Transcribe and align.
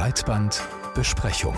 Breitbandbesprechung. 0.00 1.54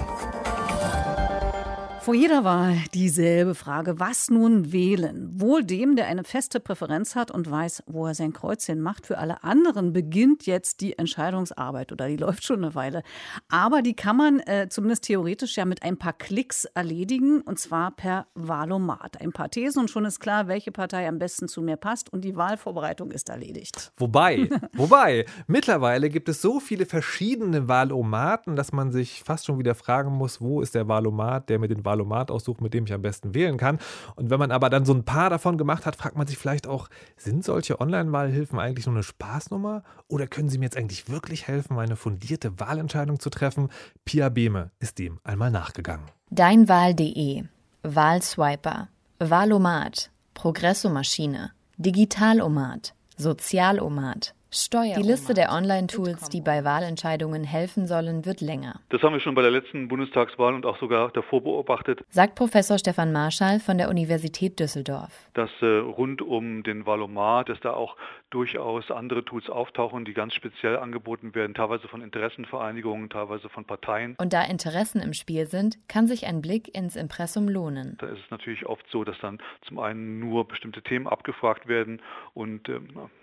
Vor 2.02 2.14
jeder 2.14 2.42
Wahl 2.42 2.78
dieselbe 2.94 3.54
Frage. 3.54 4.00
Was 4.00 4.28
nun 4.28 4.72
wählen? 4.72 5.30
Wohl 5.40 5.62
dem, 5.62 5.94
der 5.94 6.08
eine 6.08 6.24
feste 6.24 6.58
Präferenz 6.58 7.14
hat 7.14 7.30
und 7.30 7.48
weiß, 7.48 7.84
wo 7.86 8.08
er 8.08 8.14
sein 8.16 8.32
Kreuzchen 8.32 8.80
macht. 8.80 9.06
Für 9.06 9.18
alle 9.18 9.44
anderen 9.44 9.92
beginnt 9.92 10.44
jetzt 10.44 10.80
die 10.80 10.98
Entscheidungsarbeit 10.98 11.92
oder 11.92 12.08
die 12.08 12.16
läuft 12.18 12.42
schon 12.42 12.64
eine 12.64 12.74
Weile. 12.74 13.04
Aber 13.48 13.82
die 13.82 13.94
kann 13.94 14.16
man 14.16 14.40
äh, 14.40 14.66
zumindest 14.68 15.04
theoretisch 15.04 15.56
ja 15.56 15.64
mit 15.64 15.84
ein 15.84 15.96
paar 15.96 16.12
Klicks 16.12 16.64
erledigen 16.64 17.40
und 17.40 17.60
zwar 17.60 17.92
per 17.92 18.26
Wahlomat. 18.34 19.20
Ein 19.20 19.30
paar 19.30 19.48
Thesen 19.48 19.82
und 19.82 19.88
schon 19.88 20.04
ist 20.04 20.18
klar, 20.18 20.48
welche 20.48 20.72
Partei 20.72 21.06
am 21.06 21.20
besten 21.20 21.46
zu 21.46 21.62
mir 21.62 21.76
passt 21.76 22.12
und 22.12 22.24
die 22.24 22.34
Wahlvorbereitung 22.34 23.12
ist 23.12 23.28
erledigt. 23.28 23.92
Wobei, 23.96 24.50
wobei, 24.72 25.24
mittlerweile 25.46 26.10
gibt 26.10 26.28
es 26.28 26.42
so 26.42 26.58
viele 26.58 26.84
verschiedene 26.84 27.68
Wahlomaten, 27.68 28.56
dass 28.56 28.72
man 28.72 28.90
sich 28.90 29.22
fast 29.22 29.46
schon 29.46 29.60
wieder 29.60 29.76
fragen 29.76 30.10
muss, 30.10 30.40
wo 30.40 30.62
ist 30.62 30.74
der 30.74 30.88
Wahlomat, 30.88 31.48
der 31.48 31.60
mit 31.60 31.70
den 31.70 31.84
Wahlomaten 31.84 31.91
Wahlomat 31.92 32.30
aussucht, 32.30 32.60
mit 32.60 32.72
dem 32.74 32.84
ich 32.86 32.92
am 32.92 33.02
besten 33.02 33.34
wählen 33.34 33.58
kann. 33.58 33.78
Und 34.16 34.30
wenn 34.30 34.38
man 34.38 34.50
aber 34.50 34.70
dann 34.70 34.84
so 34.84 34.94
ein 34.94 35.04
paar 35.04 35.30
davon 35.30 35.58
gemacht 35.58 35.84
hat, 35.84 35.96
fragt 35.96 36.16
man 36.16 36.26
sich 36.26 36.38
vielleicht 36.38 36.66
auch, 36.66 36.88
sind 37.16 37.44
solche 37.44 37.80
Online-Wahlhilfen 37.80 38.58
eigentlich 38.58 38.86
nur 38.86 38.94
eine 38.94 39.02
Spaßnummer 39.02 39.82
oder 40.08 40.26
können 40.26 40.48
sie 40.48 40.58
mir 40.58 40.64
jetzt 40.64 40.76
eigentlich 40.76 41.08
wirklich 41.08 41.46
helfen, 41.46 41.78
eine 41.78 41.96
fundierte 41.96 42.58
Wahlentscheidung 42.58 43.20
zu 43.20 43.30
treffen? 43.30 43.68
Pia 44.04 44.28
Behme 44.30 44.70
ist 44.78 44.98
dem 44.98 45.18
einmal 45.24 45.50
nachgegangen. 45.50 46.06
Deinwahl.de 46.30 47.44
Wahlswiper 47.82 48.88
Wahlomat 49.18 50.10
Progressomaschine 50.34 51.52
Digitalomat 51.76 52.94
Sozialomat. 53.16 54.34
Die 54.52 55.02
Liste 55.02 55.32
der 55.32 55.50
Online-Tools, 55.50 56.28
die 56.28 56.42
bei 56.42 56.62
Wahlentscheidungen 56.62 57.42
helfen 57.42 57.86
sollen, 57.86 58.26
wird 58.26 58.42
länger. 58.42 58.80
Das 58.90 59.02
haben 59.02 59.14
wir 59.14 59.20
schon 59.20 59.34
bei 59.34 59.40
der 59.40 59.50
letzten 59.50 59.88
Bundestagswahl 59.88 60.54
und 60.54 60.66
auch 60.66 60.78
sogar 60.78 61.10
davor 61.10 61.42
beobachtet. 61.42 62.04
Sagt 62.10 62.34
Professor 62.34 62.78
Stefan 62.78 63.12
Marschall 63.12 63.60
von 63.60 63.78
der 63.78 63.88
Universität 63.88 64.60
Düsseldorf. 64.60 65.10
Dass 65.32 65.48
äh, 65.62 65.78
rund 65.78 66.20
um 66.20 66.62
den 66.64 66.84
Wahlomat, 66.84 67.48
dass 67.48 67.60
da 67.60 67.72
auch 67.72 67.96
durchaus 68.28 68.90
andere 68.90 69.24
Tools 69.24 69.48
auftauchen, 69.48 70.04
die 70.04 70.12
ganz 70.12 70.34
speziell 70.34 70.76
angeboten 70.76 71.34
werden, 71.34 71.54
teilweise 71.54 71.88
von 71.88 72.02
Interessenvereinigungen, 72.02 73.08
teilweise 73.08 73.48
von 73.48 73.64
Parteien. 73.64 74.16
Und 74.18 74.34
da 74.34 74.42
Interessen 74.44 75.00
im 75.00 75.14
Spiel 75.14 75.46
sind, 75.46 75.78
kann 75.88 76.06
sich 76.06 76.26
ein 76.26 76.42
Blick 76.42 76.74
ins 76.76 76.96
Impressum 76.96 77.48
lohnen. 77.48 77.96
Da 78.00 78.08
ist 78.08 78.20
es 78.22 78.30
natürlich 78.30 78.66
oft 78.66 78.84
so, 78.90 79.02
dass 79.02 79.18
dann 79.20 79.38
zum 79.66 79.78
einen 79.78 80.20
nur 80.20 80.46
bestimmte 80.46 80.82
Themen 80.82 81.06
abgefragt 81.06 81.68
werden 81.68 82.02
und 82.34 82.68
äh, 82.68 82.80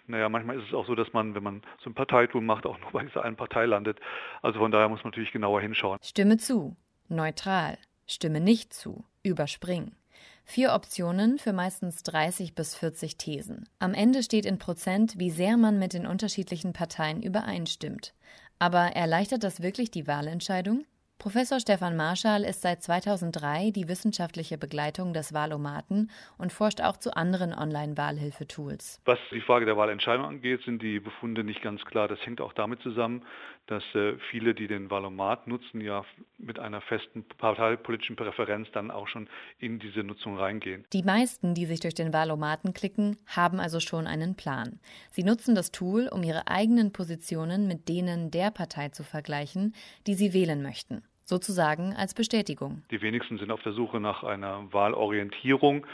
naja, 0.10 0.28
manchmal 0.28 0.60
ist 0.60 0.68
es 0.68 0.74
auch 0.74 0.88
so, 0.88 0.96
dass 0.96 1.14
man, 1.14 1.36
wenn 1.36 1.44
man 1.44 1.62
so 1.84 1.90
ein 1.90 1.94
Parteitool 1.94 2.42
macht, 2.42 2.66
auch 2.66 2.80
nur 2.80 2.92
bei 2.94 3.04
dieser 3.04 3.24
einen 3.24 3.36
Partei 3.36 3.66
landet. 3.66 4.00
Also 4.42 4.60
von 4.60 4.72
daher 4.72 4.90
muss 4.90 5.04
man 5.04 5.12
natürlich 5.12 5.32
genauer 5.32 5.62
hinschauen. 5.62 6.00
Stimme 6.02 6.38
zu, 6.38 6.76
neutral, 7.08 7.78
stimme 8.08 8.42
nicht 8.42 8.74
zu, 8.74 9.06
überspringen. 9.24 9.96
Vier 10.44 10.74
Optionen 10.74 11.38
für 11.38 11.54
meistens 11.54 12.02
30 12.02 12.56
bis 12.56 12.76
40 12.76 13.18
Thesen. 13.18 13.70
Am 13.78 13.94
Ende 13.94 14.24
steht 14.24 14.48
in 14.48 14.58
Prozent, 14.58 15.20
wie 15.20 15.30
sehr 15.30 15.58
man 15.58 15.78
mit 15.78 15.94
den 15.94 16.08
unterschiedlichen 16.08 16.74
Parteien 16.74 17.22
übereinstimmt. 17.22 18.16
Aber 18.58 18.96
erleichtert 18.96 19.44
das 19.44 19.62
wirklich 19.62 19.92
die 19.92 20.08
Wahlentscheidung? 20.08 20.86
Professor 21.20 21.60
Stefan 21.60 21.98
Marschall 21.98 22.46
ist 22.46 22.62
seit 22.62 22.82
2003 22.82 23.72
die 23.72 23.90
wissenschaftliche 23.90 24.58
Begleitung 24.58 25.12
des 25.12 25.34
Wahlomaten 25.34 26.10
und 26.38 26.54
forscht 26.54 26.80
auch 26.80 26.96
zu 26.96 27.14
anderen 27.14 27.54
Online-Wahlhilfetools. 27.54 29.02
Was 29.04 29.20
die 29.30 29.42
Frage 29.42 29.66
der 29.66 29.76
Wahlentscheidung 29.76 30.26
angeht, 30.26 30.62
sind 30.64 30.82
die 30.82 31.02
Befunde 31.02 31.44
nicht 31.44 31.62
ganz 31.62 31.84
klar. 31.84 32.08
Das 32.08 32.26
hängt 32.26 32.40
auch 32.40 32.54
damit 32.54 32.82
zusammen, 32.84 33.26
dass 33.68 33.84
äh, 33.96 34.14
viele, 34.32 34.56
die 34.56 34.68
den 34.68 34.90
Wahlomat 34.90 35.46
nutzen, 35.46 35.82
ja 35.82 36.06
mit 36.38 36.58
einer 36.58 36.80
festen 36.80 37.26
parteipolitischen 37.38 38.16
Präferenz 38.16 38.70
dann 38.72 38.90
auch 38.90 39.10
schon 39.10 39.28
in 39.60 39.78
diese 39.78 40.04
Nutzung 40.04 40.38
reingehen. 40.38 40.86
Die 40.94 41.04
meisten, 41.04 41.54
die 41.54 41.66
sich 41.66 41.82
durch 41.82 41.96
den 41.96 42.14
Wahlomaten 42.14 42.74
klicken, 42.74 43.18
haben 43.28 43.60
also 43.60 43.82
schon 43.82 44.08
einen 44.08 44.36
Plan. 44.36 44.80
Sie 45.12 45.26
nutzen 45.26 45.54
das 45.54 45.74
Tool, 45.74 46.08
um 46.08 46.24
ihre 46.24 46.48
eigenen 46.48 46.94
Positionen 46.94 47.68
mit 47.68 47.90
denen 47.90 48.32
der 48.32 48.52
Partei 48.52 48.88
zu 48.88 49.04
vergleichen, 49.04 49.76
die 50.08 50.14
sie 50.14 50.34
wählen 50.34 50.64
möchten 50.64 51.04
sozusagen 51.30 51.94
als 51.94 52.14
Bestätigung. 52.14 52.84
Die 52.92 53.02
wenigsten 53.02 53.38
sind 53.38 53.52
auf 53.52 53.62
der 53.64 53.74
Suche 53.74 54.00
nach 54.00 54.24
einer 54.24 54.72
Wahlorientierung. 54.74 55.86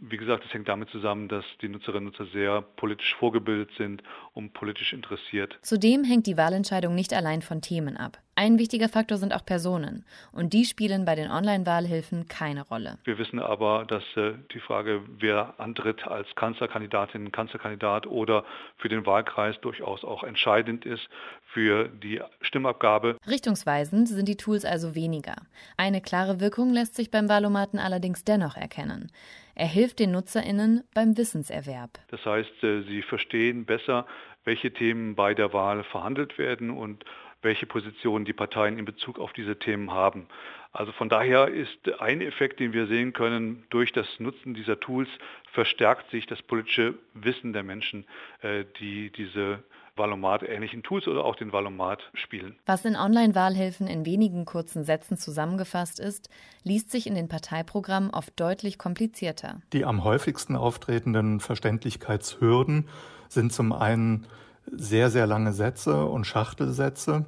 Wie 0.00 0.16
gesagt, 0.16 0.44
es 0.46 0.54
hängt 0.54 0.68
damit 0.68 0.90
zusammen, 0.90 1.28
dass 1.28 1.44
die 1.60 1.68
Nutzerinnen 1.68 2.08
und 2.08 2.18
Nutzer 2.18 2.30
sehr 2.32 2.62
politisch 2.62 3.14
vorgebildet 3.16 3.70
sind 3.76 4.02
und 4.32 4.52
politisch 4.52 4.92
interessiert. 4.92 5.58
Zudem 5.62 6.04
hängt 6.04 6.26
die 6.26 6.36
Wahlentscheidung 6.36 6.94
nicht 6.94 7.12
allein 7.12 7.42
von 7.42 7.60
Themen 7.60 7.96
ab. 7.96 8.18
Ein 8.40 8.60
wichtiger 8.60 8.88
Faktor 8.88 9.18
sind 9.18 9.34
auch 9.34 9.44
Personen. 9.44 10.04
Und 10.30 10.52
die 10.52 10.64
spielen 10.64 11.04
bei 11.04 11.16
den 11.16 11.28
Online-Wahlhilfen 11.28 12.28
keine 12.28 12.64
Rolle. 12.64 12.98
Wir 13.02 13.18
wissen 13.18 13.40
aber, 13.40 13.84
dass 13.84 14.04
äh, 14.14 14.34
die 14.54 14.60
Frage, 14.60 15.02
wer 15.18 15.54
antritt 15.58 16.06
als 16.06 16.32
Kanzlerkandidatin, 16.36 17.32
Kanzlerkandidat 17.32 18.06
oder 18.06 18.44
für 18.76 18.88
den 18.88 19.04
Wahlkreis 19.06 19.60
durchaus 19.60 20.04
auch 20.04 20.22
entscheidend 20.22 20.86
ist 20.86 21.08
für 21.46 21.88
die 21.88 22.20
Stimmabgabe. 22.40 23.16
Richtungsweisend 23.26 24.06
sind 24.06 24.28
die 24.28 24.36
Tools 24.36 24.64
also 24.64 24.94
weniger. 24.94 25.34
Eine 25.76 26.00
klare 26.00 26.38
Wirkung 26.38 26.72
lässt 26.72 26.94
sich 26.94 27.10
beim 27.10 27.28
Wahlomaten 27.28 27.80
allerdings 27.80 28.22
dennoch 28.22 28.56
erkennen. 28.56 29.10
Er 29.56 29.66
hilft 29.66 29.98
den 29.98 30.12
NutzerInnen 30.12 30.84
beim 30.94 31.16
Wissenserwerb. 31.16 31.98
Das 32.12 32.24
heißt, 32.24 32.62
äh, 32.62 32.82
sie 32.82 33.02
verstehen 33.02 33.64
besser, 33.64 34.06
welche 34.44 34.72
Themen 34.72 35.16
bei 35.16 35.34
der 35.34 35.52
Wahl 35.52 35.82
verhandelt 35.82 36.38
werden 36.38 36.70
und 36.70 37.04
welche 37.42 37.66
Positionen 37.66 38.24
die 38.24 38.32
Parteien 38.32 38.78
in 38.78 38.84
Bezug 38.84 39.18
auf 39.18 39.32
diese 39.32 39.58
Themen 39.58 39.92
haben. 39.92 40.26
Also 40.72 40.92
von 40.92 41.08
daher 41.08 41.48
ist 41.48 41.78
ein 42.00 42.20
Effekt, 42.20 42.60
den 42.60 42.72
wir 42.72 42.86
sehen 42.86 43.12
können, 43.12 43.64
durch 43.70 43.92
das 43.92 44.06
Nutzen 44.18 44.54
dieser 44.54 44.80
Tools 44.80 45.08
verstärkt 45.52 46.10
sich 46.10 46.26
das 46.26 46.42
politische 46.42 46.94
Wissen 47.14 47.52
der 47.52 47.62
Menschen, 47.62 48.04
äh, 48.42 48.64
die 48.80 49.10
diese 49.10 49.62
Valomat-ähnlichen 49.98 50.82
Tools 50.82 51.08
oder 51.08 51.24
auch 51.24 51.34
den 51.34 51.52
Valomat 51.52 52.00
spielen. 52.14 52.56
Was 52.66 52.84
in 52.84 52.96
Online-Wahlhilfen 52.96 53.86
in 53.88 54.06
wenigen 54.06 54.44
kurzen 54.44 54.84
Sätzen 54.84 55.18
zusammengefasst 55.18 56.00
ist, 56.00 56.30
liest 56.62 56.90
sich 56.90 57.06
in 57.06 57.14
den 57.14 57.28
Parteiprogrammen 57.28 58.10
oft 58.10 58.38
deutlich 58.38 58.78
komplizierter. 58.78 59.60
Die 59.72 59.84
am 59.84 60.04
häufigsten 60.04 60.56
auftretenden 60.56 61.40
Verständlichkeitshürden 61.40 62.88
sind 63.28 63.52
zum 63.52 63.72
einen 63.72 64.26
sehr, 64.72 65.10
sehr 65.10 65.26
lange 65.26 65.52
Sätze 65.52 66.04
und 66.04 66.24
Schachtelsätze 66.24 67.26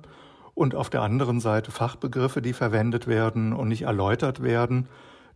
und 0.55 0.75
auf 0.75 0.91
der 0.91 1.03
anderen 1.03 1.41
Seite 1.41 1.71
Fachbegriffe, 1.71 2.43
die 2.43 2.53
verwendet 2.53 3.07
werden 3.07 3.53
und 3.53 3.69
nicht 3.69 3.83
erläutert 3.83 4.43
werden 4.43 4.89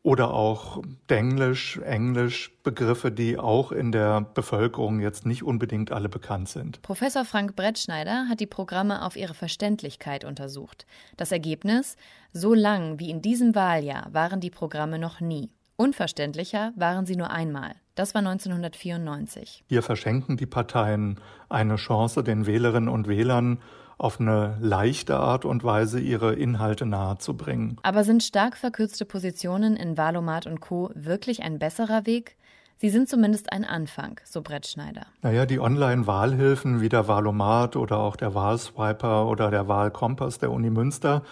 oder 0.04 0.34
auch 0.34 0.82
Denglisch, 1.08 1.78
Englisch, 1.78 2.52
Begriffe, 2.62 3.10
die 3.10 3.38
auch 3.38 3.72
in 3.72 3.90
der 3.90 4.20
Bevölkerung 4.20 5.00
jetzt 5.00 5.24
nicht 5.24 5.42
unbedingt 5.42 5.92
alle 5.92 6.10
bekannt 6.10 6.50
sind. 6.50 6.82
Professor 6.82 7.24
Frank 7.24 7.56
Brettschneider 7.56 8.26
hat 8.28 8.38
die 8.38 8.46
Programme 8.46 9.02
auf 9.02 9.16
ihre 9.16 9.32
Verständlichkeit 9.32 10.26
untersucht. 10.26 10.84
Das 11.16 11.32
Ergebnis? 11.32 11.96
So 12.34 12.52
lang 12.52 12.98
wie 12.98 13.08
in 13.08 13.22
diesem 13.22 13.54
Wahljahr 13.54 14.12
waren 14.12 14.40
die 14.40 14.50
Programme 14.50 14.98
noch 14.98 15.20
nie. 15.20 15.48
Unverständlicher 15.76 16.72
waren 16.76 17.04
sie 17.04 17.16
nur 17.16 17.30
einmal. 17.30 17.74
Das 17.96 18.14
war 18.14 18.20
1994. 18.20 19.64
Hier 19.68 19.82
verschenken 19.82 20.36
die 20.36 20.46
Parteien 20.46 21.20
eine 21.48 21.76
Chance, 21.76 22.22
den 22.22 22.46
Wählerinnen 22.46 22.88
und 22.88 23.08
Wählern 23.08 23.58
auf 23.98 24.20
eine 24.20 24.56
leichte 24.60 25.16
Art 25.16 25.44
und 25.44 25.64
Weise 25.64 26.00
ihre 26.00 26.34
Inhalte 26.34 26.86
nahezubringen. 26.86 27.78
Aber 27.82 28.04
sind 28.04 28.22
stark 28.22 28.56
verkürzte 28.56 29.04
Positionen 29.04 29.76
in 29.76 29.96
Valomat 29.96 30.46
und 30.46 30.60
Co. 30.60 30.90
wirklich 30.94 31.42
ein 31.42 31.58
besserer 31.58 32.06
Weg? 32.06 32.36
Sie 32.76 32.90
sind 32.90 33.08
zumindest 33.08 33.52
ein 33.52 33.64
Anfang, 33.64 34.20
so 34.24 34.42
Brett 34.42 34.66
Schneider. 34.66 35.06
Naja, 35.22 35.46
die 35.46 35.60
Online-Wahlhilfen 35.60 36.80
wie 36.80 36.88
der 36.88 37.06
Valomat 37.06 37.76
oder 37.76 37.98
auch 37.98 38.16
der 38.16 38.34
Wahlswiper 38.34 39.26
oder 39.26 39.50
der 39.50 39.68
Wahlkompass 39.68 40.38
der 40.38 40.50
Uni 40.50 40.70
Münster 40.70 41.22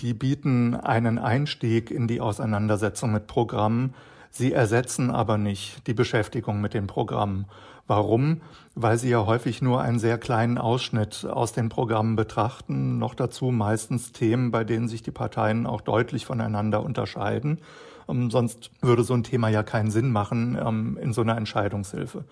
die 0.00 0.14
bieten 0.14 0.74
einen 0.74 1.18
Einstieg 1.18 1.90
in 1.90 2.06
die 2.06 2.20
Auseinandersetzung 2.20 3.12
mit 3.12 3.26
Programmen. 3.26 3.94
Sie 4.30 4.52
ersetzen 4.52 5.10
aber 5.10 5.38
nicht 5.38 5.86
die 5.86 5.94
Beschäftigung 5.94 6.60
mit 6.60 6.74
den 6.74 6.86
Programmen. 6.86 7.46
Warum? 7.88 8.42
Weil 8.74 8.98
sie 8.98 9.08
ja 9.08 9.26
häufig 9.26 9.60
nur 9.62 9.80
einen 9.80 9.98
sehr 9.98 10.18
kleinen 10.18 10.58
Ausschnitt 10.58 11.24
aus 11.24 11.52
den 11.52 11.70
Programmen 11.70 12.14
betrachten, 12.14 12.98
noch 12.98 13.14
dazu 13.14 13.46
meistens 13.46 14.12
Themen, 14.12 14.52
bei 14.52 14.62
denen 14.62 14.88
sich 14.88 15.02
die 15.02 15.10
Parteien 15.10 15.66
auch 15.66 15.80
deutlich 15.80 16.26
voneinander 16.26 16.82
unterscheiden. 16.84 17.58
Ähm, 18.08 18.30
sonst 18.30 18.70
würde 18.80 19.02
so 19.02 19.14
ein 19.14 19.24
Thema 19.24 19.48
ja 19.48 19.62
keinen 19.62 19.90
Sinn 19.90 20.12
machen 20.12 20.56
ähm, 20.64 20.98
in 21.00 21.12
so 21.12 21.22
einer 21.22 21.36
Entscheidungshilfe. 21.36 22.24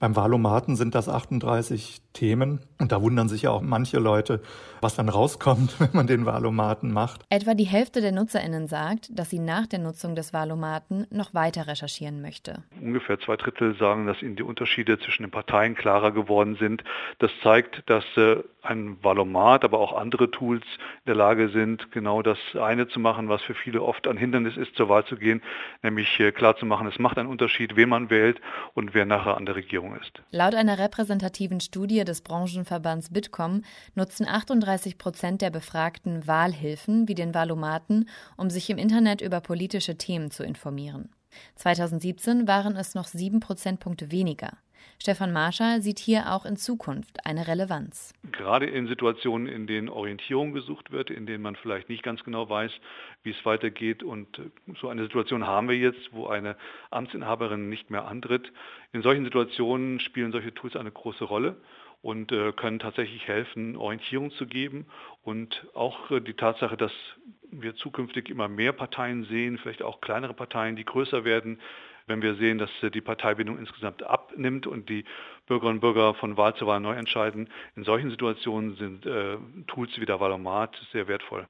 Beim 0.00 0.16
Wahlomaten 0.16 0.76
sind 0.76 0.94
das 0.94 1.10
38 1.10 2.00
Themen 2.14 2.60
und 2.78 2.90
da 2.90 3.02
wundern 3.02 3.28
sich 3.28 3.42
ja 3.42 3.50
auch 3.50 3.60
manche 3.60 3.98
Leute, 3.98 4.40
was 4.80 4.96
dann 4.96 5.10
rauskommt, 5.10 5.74
wenn 5.78 5.90
man 5.92 6.06
den 6.06 6.24
Wahlomaten 6.24 6.90
macht. 6.90 7.20
Etwa 7.28 7.52
die 7.52 7.64
Hälfte 7.64 8.00
der 8.00 8.12
NutzerInnen 8.12 8.66
sagt, 8.66 9.10
dass 9.12 9.28
sie 9.28 9.38
nach 9.38 9.66
der 9.66 9.78
Nutzung 9.78 10.14
des 10.14 10.32
Wahlomaten 10.32 11.06
noch 11.10 11.34
weiter 11.34 11.66
recherchieren 11.66 12.22
möchte. 12.22 12.62
Ungefähr 12.80 13.20
zwei 13.20 13.36
Drittel 13.36 13.76
sagen, 13.76 14.06
dass 14.06 14.22
ihnen 14.22 14.36
die 14.36 14.42
Unterschiede 14.42 14.98
zwischen 15.00 15.22
den 15.24 15.30
Parteien 15.30 15.74
klarer 15.74 16.12
geworden 16.12 16.56
sind. 16.56 16.84
Das 17.18 17.30
zeigt, 17.42 17.82
dass 17.86 18.04
äh, 18.16 18.42
ein 18.62 19.02
Valomat, 19.02 19.64
aber 19.64 19.78
auch 19.78 19.92
andere 19.92 20.30
Tools 20.30 20.64
in 20.64 21.06
der 21.06 21.14
Lage 21.14 21.48
sind, 21.48 21.90
genau 21.92 22.22
das 22.22 22.38
eine 22.60 22.88
zu 22.88 23.00
machen, 23.00 23.28
was 23.28 23.42
für 23.42 23.54
viele 23.54 23.82
oft 23.82 24.06
ein 24.06 24.16
Hindernis 24.16 24.56
ist, 24.56 24.74
zur 24.76 24.88
Wahl 24.88 25.04
zu 25.04 25.16
gehen, 25.16 25.42
nämlich 25.82 26.18
äh, 26.20 26.32
klarzumachen, 26.32 26.86
es 26.86 26.98
macht 26.98 27.18
einen 27.18 27.28
Unterschied, 27.28 27.76
wen 27.76 27.88
man 27.88 28.10
wählt 28.10 28.40
und 28.74 28.94
wer 28.94 29.06
nachher 29.06 29.36
an 29.36 29.46
der 29.46 29.56
Regierung 29.56 29.96
ist. 29.96 30.22
Laut 30.30 30.54
einer 30.54 30.78
repräsentativen 30.78 31.60
Studie 31.60 32.04
des 32.04 32.20
Branchenverbands 32.20 33.12
Bitkom 33.12 33.62
nutzen 33.94 34.26
38 34.28 34.98
Prozent 34.98 35.42
der 35.42 35.50
Befragten 35.50 36.26
Wahlhilfen 36.26 37.08
wie 37.08 37.14
den 37.14 37.34
Valomaten, 37.34 38.08
um 38.36 38.50
sich 38.50 38.70
im 38.70 38.78
Internet 38.78 39.20
über 39.20 39.40
politische 39.40 39.96
Themen 39.96 40.30
zu 40.30 40.44
informieren. 40.44 41.10
2017 41.56 42.48
waren 42.48 42.76
es 42.76 42.94
noch 42.94 43.06
sieben 43.06 43.40
Prozentpunkte 43.40 44.10
weniger. 44.10 44.50
Stefan 44.98 45.32
Marschall 45.32 45.80
sieht 45.80 45.98
hier 45.98 46.32
auch 46.32 46.44
in 46.44 46.56
Zukunft 46.56 47.24
eine 47.24 47.48
Relevanz. 47.48 48.12
Gerade 48.32 48.66
in 48.66 48.86
Situationen, 48.86 49.48
in 49.48 49.66
denen 49.66 49.88
Orientierung 49.88 50.52
gesucht 50.52 50.90
wird, 50.90 51.08
in 51.10 51.24
denen 51.24 51.42
man 51.42 51.56
vielleicht 51.56 51.88
nicht 51.88 52.02
ganz 52.02 52.22
genau 52.22 52.48
weiß, 52.50 52.70
wie 53.22 53.30
es 53.30 53.44
weitergeht. 53.46 54.02
Und 54.02 54.40
so 54.80 54.88
eine 54.88 55.02
Situation 55.02 55.46
haben 55.46 55.68
wir 55.68 55.76
jetzt, 55.76 56.12
wo 56.12 56.26
eine 56.26 56.56
Amtsinhaberin 56.90 57.68
nicht 57.68 57.90
mehr 57.90 58.06
antritt. 58.06 58.52
In 58.92 59.02
solchen 59.02 59.24
Situationen 59.24 60.00
spielen 60.00 60.32
solche 60.32 60.52
Tools 60.52 60.76
eine 60.76 60.90
große 60.90 61.24
Rolle 61.24 61.56
und 62.02 62.32
äh, 62.32 62.52
können 62.52 62.78
tatsächlich 62.78 63.26
helfen, 63.26 63.76
Orientierung 63.76 64.30
zu 64.32 64.46
geben. 64.46 64.86
Und 65.22 65.66
auch 65.74 66.10
äh, 66.10 66.20
die 66.20 66.34
Tatsache, 66.34 66.76
dass 66.76 66.92
wir 67.50 67.74
zukünftig 67.74 68.28
immer 68.28 68.48
mehr 68.48 68.72
Parteien 68.72 69.24
sehen, 69.24 69.58
vielleicht 69.58 69.82
auch 69.82 70.00
kleinere 70.00 70.34
Parteien, 70.34 70.76
die 70.76 70.84
größer 70.84 71.24
werden, 71.24 71.58
wenn 72.10 72.20
wir 72.20 72.34
sehen, 72.34 72.58
dass 72.58 72.70
äh, 72.82 72.90
die 72.90 73.00
Parteibindung 73.00 73.58
insgesamt 73.58 74.02
abnimmt 74.02 74.66
und 74.66 74.90
die 74.90 75.04
Bürgerinnen 75.46 75.76
und 75.76 75.80
Bürger 75.80 76.12
von 76.14 76.36
Wahl 76.36 76.54
zu 76.56 76.66
Wahl 76.66 76.80
neu 76.80 76.94
entscheiden. 76.94 77.48
In 77.76 77.84
solchen 77.84 78.10
Situationen 78.10 78.76
sind 78.76 79.06
äh, 79.06 79.38
Tools 79.68 79.98
wie 79.98 80.04
der 80.04 80.20
Wahlomat 80.20 80.76
sehr 80.92 81.08
wertvoll. 81.08 81.46